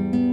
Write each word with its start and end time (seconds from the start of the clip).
Я 0.00 0.29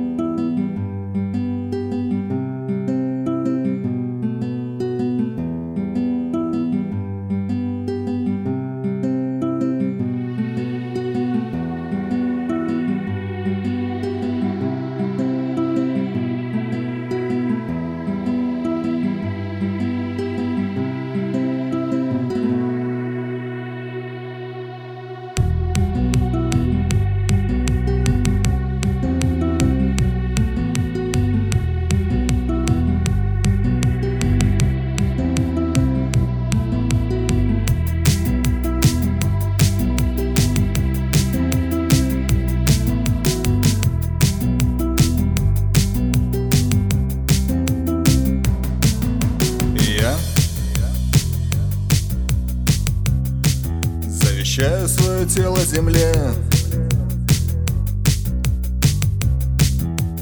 Завещаю 54.58 54.88
свое 54.88 55.26
тело 55.28 55.60
земле. 55.60 56.12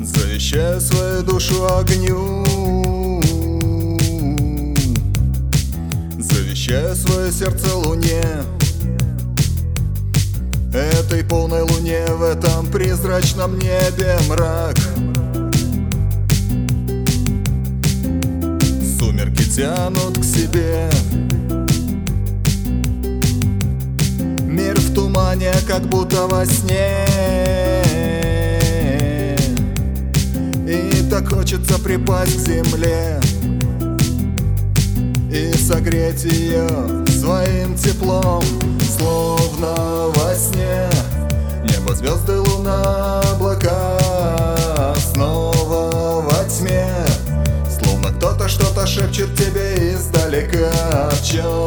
Завещаю 0.02 0.82
свою 0.82 1.24
душу 1.24 1.66
огню. 1.66 2.44
Завещаю 6.20 6.94
свое 6.98 7.32
сердце 7.32 7.78
луне. 7.78 8.26
Этой 10.74 11.24
полной 11.24 11.62
луне 11.62 12.06
в 12.10 12.24
этом 12.24 12.68
призрачном 12.68 13.58
небе 13.58 14.18
мрак. 14.28 14.76
Сумерки 19.00 19.46
тянут 19.50 20.18
к 20.20 20.24
себе 20.26 20.90
тумане, 25.46 25.54
как 25.68 25.84
будто 25.84 26.28
во 26.28 26.46
сне. 26.46 27.06
И 30.68 31.10
так 31.10 31.30
хочется 31.30 31.78
припасть 31.78 32.38
к 32.38 32.48
земле 32.48 33.20
И 35.32 35.54
согреть 35.56 36.24
ее 36.24 36.68
своим 37.08 37.76
теплом 37.76 38.44
Словно 38.98 40.12
во 40.16 40.34
сне. 40.34 40.90
Небо, 41.64 41.94
звезды, 41.94 42.40
луна, 42.40 43.22
облака 43.32 44.96
Снова 45.14 46.22
во 46.22 46.44
тьме. 46.46 46.90
Словно 47.80 48.10
кто-то 48.10 48.50
что-то 48.50 48.88
шепчет 48.88 49.36
тебе 49.36 49.94
издалека 49.94 51.12
В 51.12 51.24
черной 51.24 51.65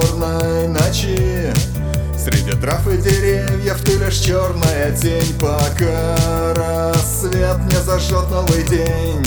черная 4.29 4.93
тень 4.93 5.35
Пока 5.41 6.53
рассвет 6.55 7.59
не 7.71 7.83
зажжет 7.83 8.31
новый 8.31 8.63
день. 8.65 9.25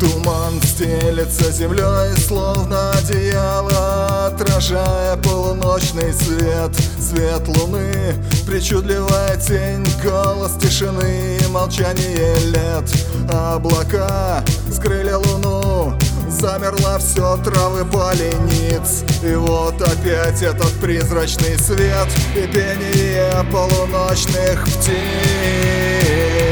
Туман 0.00 0.60
стелется 0.62 1.50
землей, 1.52 2.16
словно 2.16 2.92
одеяло 2.92 4.26
Отражая 4.26 5.16
полуночный 5.16 6.12
свет, 6.12 6.72
свет 7.00 7.46
луны 7.48 8.14
Причудливая 8.46 9.36
тень, 9.36 9.86
голос 10.02 10.52
тишины, 10.60 11.38
молчание 11.50 12.34
лет. 12.46 12.84
Облака 13.30 14.42
скрыли 14.72 15.12
луну, 15.12 15.94
замерла 16.38 16.98
все 16.98 17.36
травы 17.38 17.84
полениц 17.84 19.02
И 19.22 19.34
вот 19.34 19.80
опять 19.82 20.42
этот 20.42 20.72
призрачный 20.80 21.58
свет 21.58 22.08
и 22.36 22.46
пение 22.46 23.44
полуночных 23.50 24.64
птиц 24.64 26.47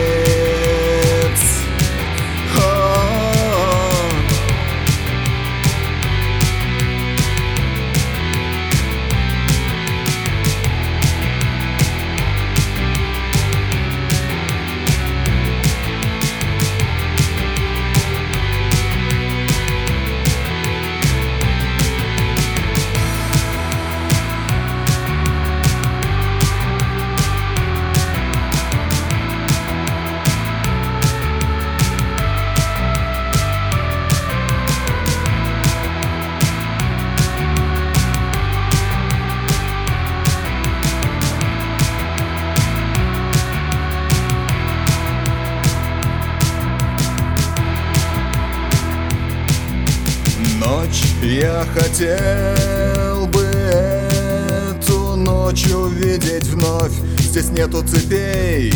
Ночь. 50.66 51.04
Я 51.22 51.65
хотел 51.75 53.27
бы 53.27 53.43
эту 53.43 55.15
ночь 55.15 55.65
увидеть 55.66 56.49
вновь. 56.49 56.93
Здесь 57.19 57.50
нету 57.50 57.84
цепей 57.84 58.72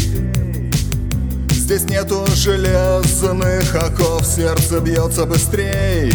Здесь 1.50 1.82
нету 1.84 2.24
железных 2.36 3.74
оков. 3.74 4.24
Сердце 4.24 4.78
бьется 4.78 5.24
быстрей 5.24 6.12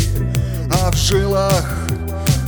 А 0.72 0.92
в 0.92 0.96
жилах 0.96 1.66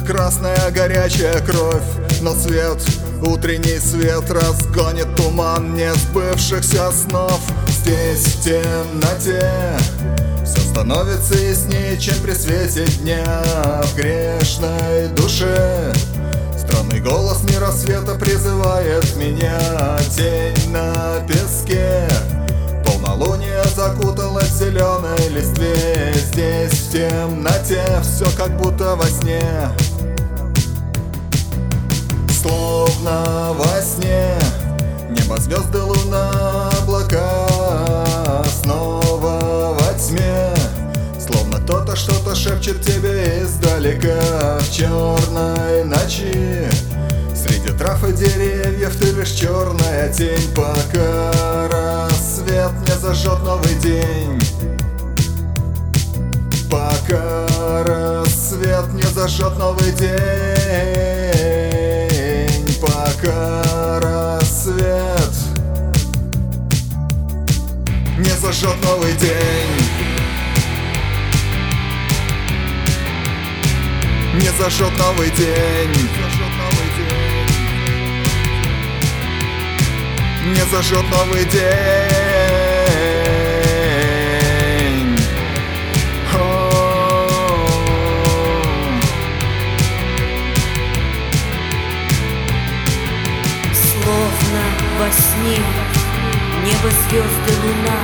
красная 0.05 0.71
горячая 0.71 1.41
кровь. 1.41 1.83
Но 2.21 2.33
свет, 2.33 2.81
утренний 3.21 3.79
свет 3.79 4.31
разгонит 4.31 5.13
туман 5.17 5.75
несбывшихся 5.75 6.91
снов. 6.91 7.41
Здесь 7.67 8.23
в 8.23 8.43
темноте 8.43 9.77
все 10.47 10.61
становится 10.61 11.35
яснее, 11.35 11.97
чем 11.97 12.17
при 12.19 12.33
свете 12.33 12.85
дня. 13.01 13.43
В 13.83 13.95
грешной 13.95 15.09
душе 15.15 15.93
Странный 16.57 16.99
голос 17.01 17.43
мира 17.43 17.71
света 17.71 18.15
призывает 18.15 19.15
меня. 19.17 19.59
Тень 20.15 20.71
на 20.71 21.21
песке 21.27 22.07
Полнолуние 22.85 23.63
закутало 23.75 24.39
в 24.39 24.51
зеленой 24.51 25.27
листве. 25.29 26.13
Здесь 26.13 26.71
в 26.71 26.91
темноте 26.91 27.83
все 28.01 28.25
как 28.37 28.55
будто 28.57 28.95
во 28.95 29.05
сне 29.05 29.41
что-то 42.07 42.35
шепчет 42.35 42.81
тебе 42.81 43.43
издалека. 43.43 44.59
В 44.59 44.71
черной 44.71 45.83
ночи 45.83 46.69
Среди 47.35 47.77
трав 47.77 48.01
и 48.07 48.13
деревьев 48.13 48.95
ты 48.95 49.11
лишь 49.11 49.31
черная 49.31 50.11
тень. 50.13 50.49
Пока 50.55 51.67
рассвет 51.69 52.71
не 52.87 52.95
зажжет 53.01 53.43
новый 53.43 53.75
день. 53.75 54.39
Пока 56.71 57.45
рассвет 57.83 58.93
не 58.93 59.03
зажжет 59.03 59.57
новый 59.57 59.91
день. 59.91 60.17
Пока 62.81 63.99
рассвет 63.99 65.33
не 68.17 68.31
зажжет 68.39 68.81
новый 68.83 69.13
день 69.15 69.96
зажжет 74.57 74.97
новый 74.97 75.29
день 75.31 75.91
Не 80.45 80.65
зажжет 80.71 81.03
новый 81.11 81.45
день 81.45 81.61
О-о-о. 86.33 87.67
Словно 93.73 94.63
во 94.99 95.11
сне 95.11 95.59
Небо, 96.63 96.89
звезды, 96.89 97.53
луна, 97.61 97.99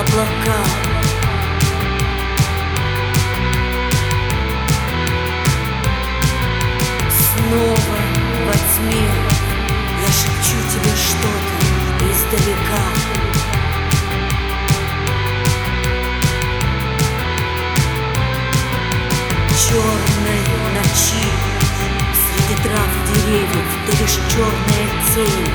облака 0.00 0.91
лишь 24.12 24.32
черные 24.32 24.88
цели. 25.14 25.50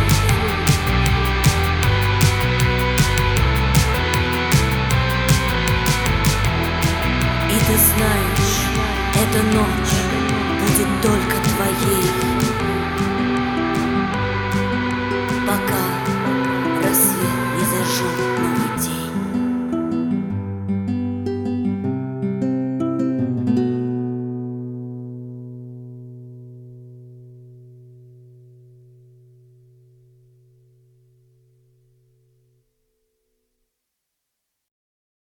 И 7.50 7.60
ты 7.60 7.78
знаешь, 7.78 8.58
эта 9.16 9.44
ночь 9.44 9.96
будет 10.62 11.02
только 11.02 11.36
твоей. 11.50 12.37